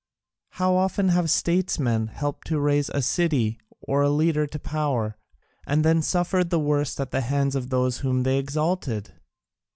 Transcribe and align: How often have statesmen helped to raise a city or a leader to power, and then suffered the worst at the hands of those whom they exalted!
How 0.53 0.73
often 0.73 1.09
have 1.09 1.29
statesmen 1.29 2.07
helped 2.07 2.47
to 2.47 2.59
raise 2.59 2.89
a 2.89 3.03
city 3.03 3.59
or 3.81 4.01
a 4.01 4.09
leader 4.09 4.47
to 4.47 4.57
power, 4.57 5.15
and 5.67 5.85
then 5.85 6.01
suffered 6.01 6.49
the 6.49 6.57
worst 6.59 6.99
at 6.99 7.11
the 7.11 7.21
hands 7.21 7.55
of 7.55 7.69
those 7.69 7.99
whom 7.99 8.23
they 8.23 8.39
exalted! 8.39 9.13